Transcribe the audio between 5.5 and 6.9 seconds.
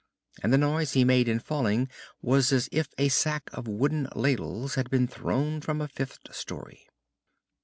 from a fifth story.